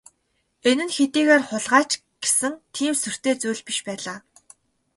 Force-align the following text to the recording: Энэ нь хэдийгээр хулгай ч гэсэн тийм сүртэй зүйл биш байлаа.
Энэ 0.69 0.83
нь 0.87 0.93
хэдийгээр 0.95 1.41
хулгай 1.47 1.83
ч 1.89 1.91
гэсэн 2.23 2.53
тийм 2.73 2.93
сүртэй 3.01 3.35
зүйл 3.41 3.61
биш 3.67 3.77
байлаа. 3.87 4.17